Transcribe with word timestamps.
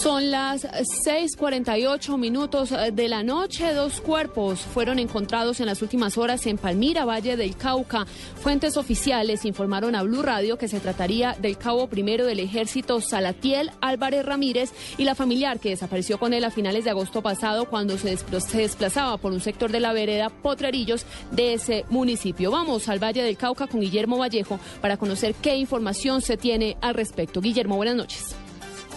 Son 0.00 0.30
las 0.30 0.64
6:48 0.64 2.18
minutos 2.18 2.72
de 2.92 3.08
la 3.08 3.24
noche. 3.24 3.74
Dos 3.74 4.00
cuerpos 4.00 4.60
fueron 4.60 5.00
encontrados 5.00 5.58
en 5.58 5.66
las 5.66 5.82
últimas 5.82 6.16
horas 6.16 6.46
en 6.46 6.56
Palmira, 6.56 7.04
Valle 7.04 7.36
del 7.36 7.56
Cauca. 7.56 8.06
Fuentes 8.40 8.76
oficiales 8.76 9.44
informaron 9.44 9.96
a 9.96 10.04
Blue 10.04 10.22
Radio 10.22 10.56
que 10.56 10.68
se 10.68 10.78
trataría 10.78 11.34
del 11.40 11.58
cabo 11.58 11.88
primero 11.88 12.26
del 12.26 12.38
ejército 12.38 13.00
Salatiel 13.00 13.72
Álvarez 13.80 14.24
Ramírez 14.24 14.72
y 14.98 15.04
la 15.04 15.16
familiar 15.16 15.58
que 15.58 15.70
desapareció 15.70 16.16
con 16.20 16.32
él 16.32 16.44
a 16.44 16.52
finales 16.52 16.84
de 16.84 16.90
agosto 16.90 17.20
pasado 17.20 17.64
cuando 17.64 17.98
se, 17.98 18.16
se 18.16 18.58
desplazaba 18.58 19.16
por 19.16 19.32
un 19.32 19.40
sector 19.40 19.72
de 19.72 19.80
la 19.80 19.92
vereda 19.92 20.30
Potrerillos 20.30 21.06
de 21.32 21.54
ese 21.54 21.84
municipio. 21.90 22.52
Vamos 22.52 22.88
al 22.88 23.02
Valle 23.02 23.24
del 23.24 23.36
Cauca 23.36 23.66
con 23.66 23.80
Guillermo 23.80 24.16
Vallejo 24.16 24.60
para 24.80 24.96
conocer 24.96 25.34
qué 25.34 25.56
información 25.56 26.22
se 26.22 26.36
tiene 26.36 26.76
al 26.82 26.94
respecto. 26.94 27.40
Guillermo, 27.40 27.74
buenas 27.74 27.96
noches. 27.96 28.36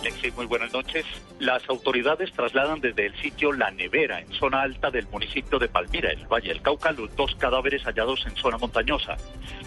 Lexi, 0.04 0.32
muy 0.32 0.48
buenas 0.48 0.74
noches. 0.74 1.06
Las 1.40 1.68
autoridades 1.70 2.32
trasladan 2.32 2.82
desde 2.82 3.06
el 3.06 3.16
sitio 3.22 3.52
La 3.52 3.70
Nevera, 3.70 4.20
en 4.20 4.32
zona 4.34 4.64
alta 4.64 4.90
del 4.90 5.08
municipio 5.08 5.60
de 5.60 5.68
Palmira, 5.68 6.12
el 6.12 6.26
Valle 6.26 6.50
del 6.50 6.62
Cauca, 6.62 6.92
los 6.92 7.16
dos 7.16 7.36
cadáveres 7.36 7.84
hallados 7.84 8.26
en 8.26 8.36
zona 8.36 8.58
montañosa. 8.58 9.18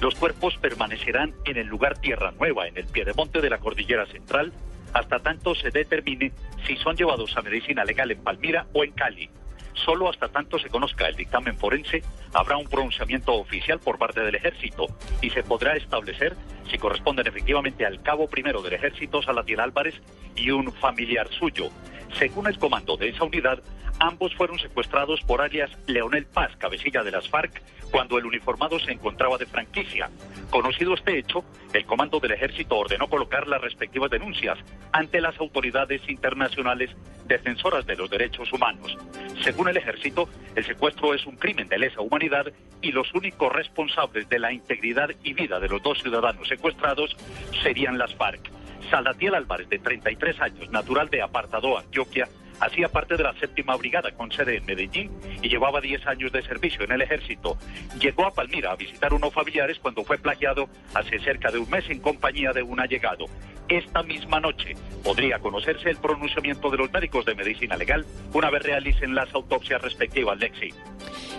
Los 0.01 0.16
cuerpos 0.16 0.57
permanecerán 0.59 1.34
en 1.45 1.57
el 1.57 1.69
lugar 1.69 1.98
Tierra 1.98 2.33
Nueva, 2.33 2.66
en 2.66 2.77
el 2.77 2.87
piedemonte 2.87 3.41
de 3.41 3.51
la 3.51 3.59
Cordillera 3.59 4.07
Central, 4.07 4.52
hasta 4.93 5.20
tanto 5.20 5.55
se 5.55 5.70
determine 5.70 6.33
si 6.66 6.77
son 6.77 6.96
llevados 6.96 7.37
a 7.37 7.43
medicina 7.43 7.85
legal 7.85 8.10
en 8.10 8.23
Palmira 8.23 8.66
o 8.73 8.82
en 8.82 8.93
Cali. 8.93 9.30
Solo 9.74 10.09
hasta 10.09 10.29
tanto 10.29 10.59
se 10.59 10.69
conozca 10.69 11.09
el 11.09 11.16
dictamen 11.16 11.59
forense, 11.59 12.02
habrá 12.32 12.57
un 12.57 12.69
pronunciamiento 12.69 13.35
oficial 13.35 13.80
por 13.80 13.98
parte 13.98 14.21
del 14.21 14.35
ejército 14.35 14.87
y 15.21 15.30
se 15.30 15.43
podrá 15.43 15.77
establecer 15.77 16.37
si 16.70 16.78
corresponden 16.78 17.27
efectivamente 17.27 17.84
al 17.86 18.02
cabo 18.02 18.28
primero 18.28 18.62
del 18.62 18.74
ejército, 18.74 19.23
Salatiel 19.23 19.60
Álvarez, 19.60 19.95
y 20.36 20.50
un 20.50 20.73
familiar 20.73 21.29
suyo. 21.32 21.71
Según 22.18 22.46
el 22.46 22.59
comando 22.59 22.96
de 22.96 23.09
esa 23.09 23.24
unidad, 23.24 23.62
ambos 23.98 24.34
fueron 24.34 24.59
secuestrados 24.59 25.21
por 25.23 25.40
alias 25.40 25.71
Leonel 25.87 26.26
Paz, 26.26 26.56
cabecilla 26.59 27.02
de 27.02 27.10
las 27.10 27.29
FARC, 27.29 27.62
cuando 27.90 28.18
el 28.18 28.26
uniformado 28.26 28.79
se 28.80 28.93
encontraba 28.93 29.38
de 29.38 29.46
franquicia. 29.46 30.10
Conocido 30.51 30.95
este 30.95 31.18
hecho, 31.18 31.45
el 31.73 31.87
comando 31.87 32.18
del 32.21 32.32
ejército 32.32 32.76
ordenó 32.76 33.09
colocar 33.09 33.46
las 33.46 33.60
respectivas 33.60 34.10
denuncias 34.10 34.59
ante 34.93 35.21
las 35.21 35.38
autoridades 35.38 36.02
internacionales 36.09 36.90
defensoras 37.26 37.87
de 37.87 37.96
los 37.96 38.10
derechos 38.10 38.52
humanos. 38.52 38.96
Según 39.43 39.68
el 39.68 39.76
ejército, 39.76 40.28
el 40.54 40.65
secuestro 40.65 41.15
es 41.15 41.24
un 41.26 41.37
crimen 41.37 41.68
de 41.68 41.78
lesa 41.78 42.01
humanidad 42.01 42.46
y 42.82 42.93
los 42.93 43.12
únicos 43.15 43.52
responsables 43.52 44.28
de 44.28 44.38
la 44.38 44.52
integridad 44.52 45.10
y 45.23 45.32
vida 45.32 45.59
de 45.59 45.68
los 45.68 45.82
dos 45.82 46.01
ciudadanos 46.02 46.51
secuestrados 46.55 47.16
serían 47.63 47.99
las 47.99 48.15
FARC. 48.15 48.51
Salatiel 48.91 49.35
Álvarez, 49.35 49.69
de 49.69 49.79
33 49.79 50.41
años, 50.41 50.71
natural 50.71 51.09
de 51.11 51.23
Apartado, 51.23 51.79
Antioquia, 51.79 52.29
hacía 52.61 52.88
parte 52.88 53.16
de 53.16 53.24
la 53.24 53.35
séptima 53.35 53.77
brigada 53.77 54.13
con 54.13 54.30
sede 54.30 54.59
en 54.59 54.66
Medellín 54.66 55.11
y 55.43 55.49
llevaba 55.49 55.80
10 55.80 56.07
años 56.07 56.30
de 56.30 56.43
servicio 56.43 56.85
en 56.85 56.93
el 56.93 57.02
ejército. 57.02 57.59
Llegó 57.99 58.27
a 58.27 58.33
Palmira 58.33 58.71
a 58.71 58.77
visitar 58.77 59.13
unos 59.13 59.33
familiares 59.33 59.79
cuando 59.80 60.05
fue 60.05 60.19
plagiado 60.19 60.69
hace 60.95 61.19
cerca 61.21 61.51
de 61.51 61.59
un 61.59 61.69
mes 61.69 61.88
en 61.91 62.01
compañía 62.01 62.52
de 62.52 62.63
un 62.63 62.79
allegado. 62.79 63.27
Esta 63.68 64.03
misma 64.03 64.41
noche 64.41 64.75
podría 65.03 65.38
conocerse 65.38 65.91
el 65.91 65.97
pronunciamiento 65.97 66.70
de 66.70 66.78
los 66.78 66.93
médicos 66.93 67.25
de 67.25 67.34
medicina 67.34 67.76
legal 67.76 68.04
una 68.32 68.50
vez 68.50 68.62
realicen 68.62 69.15
las 69.15 69.32
autopsias 69.34 69.81
respectivas, 69.81 70.38
Lexi. 70.38 70.71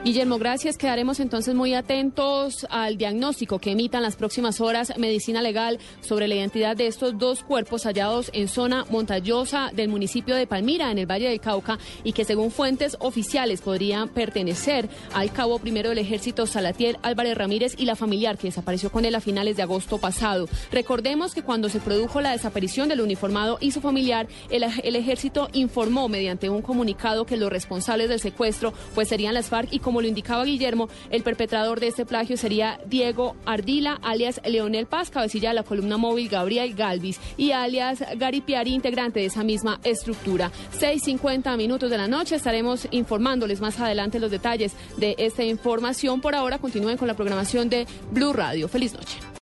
Guillermo, 0.03 0.37
gracias. 0.37 0.77
Quedaremos 0.77 1.19
entonces 1.19 1.55
muy 1.55 1.73
atentos 1.73 2.67
al 2.69 2.95
diagnóstico 2.95 3.57
que 3.57 3.71
emitan 3.71 4.03
las 4.03 4.15
próximas 4.15 4.61
horas 4.61 4.93
Medicina 4.99 5.41
Legal 5.41 5.79
sobre 6.01 6.27
la 6.27 6.35
identidad 6.35 6.77
de 6.77 6.85
estos 6.85 7.17
dos 7.17 7.43
cuerpos 7.43 7.85
hallados 7.85 8.29
en 8.33 8.47
zona 8.47 8.85
montañosa 8.91 9.71
del 9.73 9.89
municipio 9.89 10.35
de 10.35 10.45
Palmira, 10.45 10.91
en 10.91 10.99
el 10.99 11.09
Valle 11.09 11.29
del 11.29 11.39
Cauca, 11.39 11.79
y 12.03 12.13
que 12.13 12.23
según 12.23 12.51
fuentes 12.51 12.97
oficiales 12.99 13.61
podrían 13.61 14.09
pertenecer 14.09 14.89
al 15.13 15.31
cabo 15.31 15.57
primero 15.57 15.89
del 15.89 15.97
ejército 15.97 16.45
Salatiel 16.45 16.97
Álvarez 17.01 17.35
Ramírez 17.35 17.73
y 17.75 17.85
la 17.85 17.95
familiar 17.95 18.37
que 18.37 18.49
desapareció 18.49 18.91
con 18.91 19.05
él 19.05 19.15
a 19.15 19.21
finales 19.21 19.57
de 19.57 19.63
agosto 19.63 19.97
pasado. 19.97 20.47
Recordemos 20.71 21.33
que 21.33 21.41
cuando 21.41 21.67
se 21.67 21.79
produjo 21.79 22.21
la 22.25 22.31
desaparición 22.31 22.89
del 22.89 23.01
uniformado 23.01 23.59
y 23.61 23.69
su 23.69 23.81
familiar, 23.81 24.27
el, 24.49 24.63
ejército 24.95 25.47
informó 25.53 26.09
mediante 26.09 26.49
un 26.49 26.63
comunicado 26.63 27.25
que 27.25 27.37
los 27.37 27.51
responsables 27.51 28.09
del 28.09 28.19
secuestro 28.19 28.73
pues 28.95 29.09
serían 29.09 29.35
las 29.35 29.49
FARC 29.49 29.71
y 29.71 29.77
como 29.77 30.01
lo 30.01 30.07
indicaba 30.07 30.43
Guillermo, 30.43 30.89
el 31.11 31.21
perpetrador 31.21 31.79
de 31.79 31.87
este 31.87 32.03
plagio 32.03 32.35
sería 32.35 32.79
Diego 32.87 33.35
Ardila, 33.45 33.99
alias 34.01 34.41
Leonel 34.43 34.87
Paz, 34.87 35.11
cabecilla 35.11 35.49
de 35.49 35.55
la 35.55 35.63
columna 35.63 35.97
móvil 35.97 36.27
Gabriel 36.27 36.73
Galvis 36.73 37.19
y 37.37 37.51
alias 37.51 38.03
Gary 38.17 38.41
Piari, 38.41 38.73
integrante 38.73 39.19
de 39.19 39.27
esa 39.27 39.43
misma 39.43 39.79
estructura. 39.83 40.51
6.50 40.79 41.55
minutos 41.57 41.91
de 41.91 41.97
la 41.97 42.07
noche 42.07 42.35
estaremos 42.35 42.87
informándoles 42.89 43.61
más 43.61 43.79
adelante 43.79 44.19
los 44.19 44.31
detalles 44.31 44.73
de 44.97 45.13
esta 45.19 45.43
información. 45.43 46.21
Por 46.21 46.33
ahora 46.33 46.57
continúen 46.57 46.97
con 46.97 47.07
la 47.07 47.13
programación 47.13 47.69
de 47.69 47.85
Blue 48.11 48.33
Radio. 48.33 48.67
Feliz 48.67 48.93
noche. 48.93 49.34